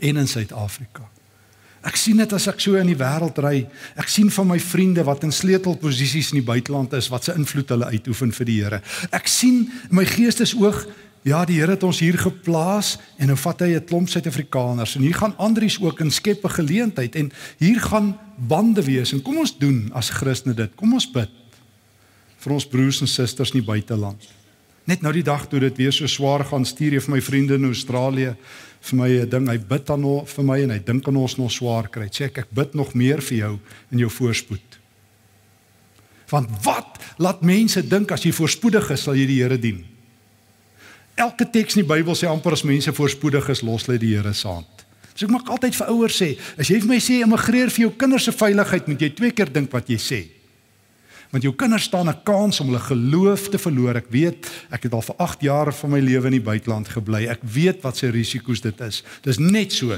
[0.00, 1.08] en in Suid-Afrika.
[1.82, 3.66] Ek sien dit as ek so in die wêreld ry.
[3.96, 7.72] Ek sien van my vriende wat in sleutelposisies in die buiteland is wat se invloed
[7.72, 8.82] hulle uitoefen vir die Here.
[9.12, 10.86] Ek sien in my geestesoog
[11.20, 15.02] Ja, die Here het ons hier geplaas en nou vat hy 'n klomp Suid-Afrikaners en
[15.02, 19.36] hier gaan Andries ook in skep 'n geleentheid en hier gaan bande wees en kom
[19.36, 20.70] ons doen as Christene dit.
[20.76, 21.28] Kom ons bid
[22.38, 24.28] vir ons broers en susters in die buiteland.
[24.84, 27.54] Net nou die dag toe dit weer so swaar gaan stuur jy vir my vriende
[27.54, 28.36] in Australië
[28.80, 29.48] vir my 'n ding.
[29.48, 32.08] Hy bid aan hom vir my en hy dink aan ons nog swaar kry.
[32.08, 33.58] Sê ek ek bid nog meer vir jou
[33.92, 34.78] in jou voorspoed.
[36.30, 39.84] Want wat laat mense dink as jy voorspoedig is sal jy die Here dien?
[41.16, 44.32] Elke teks in die Bybel sê amper as mense voorspoedig is, los hulle die Here
[44.32, 44.86] se hand.
[45.14, 47.90] So ek maak altyd vir ouers sê, as jy vir my sê immigreer vir jou
[47.90, 50.39] kinders se veiligheid, moet jy twee keer dink wat jy sê.
[51.30, 53.96] Want jou kinders staan 'n kans om hulle geloof te verloor.
[53.96, 57.26] Ek weet, ek het al vir 8 jaar van my lewe in die buiteland gebly.
[57.26, 59.02] Ek weet wat se risiko's dit is.
[59.22, 59.92] Dis net so.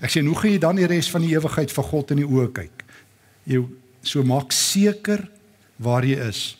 [0.00, 2.26] Ek sê, hoe gaan jy dan die res van die ewigheid vir God in die
[2.26, 2.84] oë kyk?
[3.44, 3.66] Jy
[4.02, 5.28] so maak seker
[5.76, 6.56] waar jy is.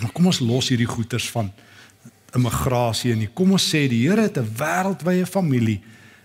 [0.00, 1.52] Maar kom ons los hierdie goeters van
[2.34, 3.28] immigrasie nie.
[3.34, 5.80] Kom ons sê die Here het 'n wêreldwye familie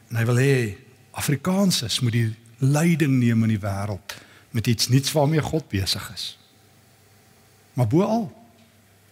[0.10, 0.76] en hy wil hê
[1.12, 4.16] Afrikaners moet die leiding neem in die wêreld
[4.52, 6.38] met iets nuuts waarmee God besig is.
[7.76, 8.26] Maar bo al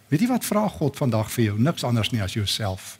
[0.08, 1.56] weet jy wat vra God vandag vir jou?
[1.58, 2.98] Niks anders nie as jouself.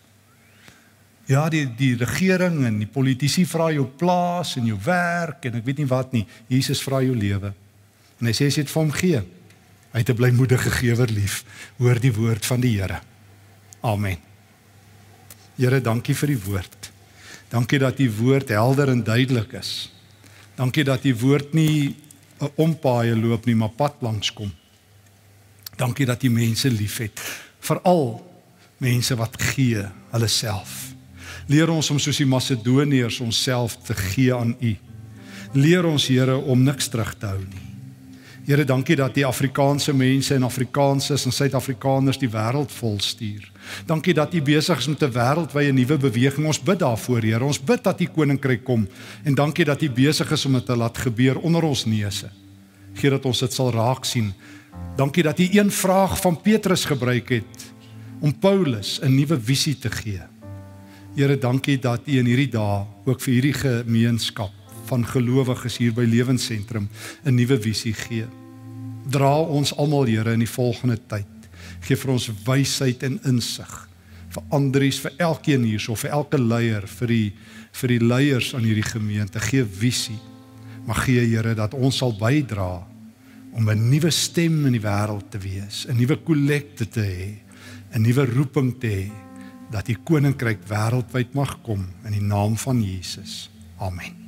[1.30, 5.68] Ja, die die regering en die politici vra jou plaas en jou werk en ek
[5.68, 6.24] weet nie wat nie.
[6.50, 7.54] Jesus vra jou lewe.
[8.20, 9.22] En hy sê as jy dit vir hom gee,
[9.92, 11.44] hy het 'n blymoedige gewer lief.
[11.78, 13.00] Hoor die woord van die Here.
[13.80, 14.18] Amen.
[15.56, 16.90] Here, dankie vir die woord.
[17.48, 19.92] Dankie dat u woord helder en duidelik is.
[20.56, 21.96] Dankie dat u woord nie
[22.40, 24.52] 'n ompaaie loop nie, maar pad langs kom.
[25.76, 27.20] Dankie dat u mense liefhet,
[27.60, 28.20] veral
[28.78, 30.94] mense wat gee hulle self.
[31.46, 34.76] Leer ons om soos die Macedoniërs onsself te gee aan u.
[35.52, 37.64] Leer ons Here om niks terug te hou nie.
[38.44, 43.46] Here, dankie dat die Afrikaanse mense en Afrikaners en Suid-Afrikaners die wêreld vol stuur.
[43.88, 46.46] Dankie dat U besig is met 'n wêreldwye nuwe beweging.
[46.46, 47.44] Ons bid daarvoor, Here.
[47.44, 48.88] Ons bid dat U koninkryk kom
[49.24, 52.30] en dankie dat U besig is om dit te laat gebeur onder ons neuse.
[52.94, 54.34] Gee dat ons dit sal raak sien.
[54.96, 57.72] Dankie dat U een vraag van Petrus gebruik het
[58.20, 60.20] om Paulus 'n nuwe visie te gee.
[61.14, 64.52] Here, dankie dat U in hierdie dae ook vir hierdie gemeenskap
[64.84, 66.88] van gelowiges hier by Lewensentrum
[67.24, 68.26] 'n nuwe visie gee.
[69.10, 71.26] Dra ons almal Here in die volgende tyd.
[71.80, 73.88] Geef vir ons wysheid en insig
[74.34, 77.32] vir Andries, vir elkeen hier, so vir elke leier, vir die
[77.74, 79.40] vir die leiers aan hierdie gemeente.
[79.42, 80.18] Gee visie.
[80.86, 82.86] Mag gee Here dat ons sal bydra
[83.54, 87.30] om 'n nuwe stem in die wêreld te wees, 'n nuwe kollekte te hê,
[87.94, 89.10] 'n nuwe roeping te hê
[89.70, 93.50] dat die koninkryk wêreldwyd mag kom in die naam van Jesus.
[93.78, 94.23] Amen.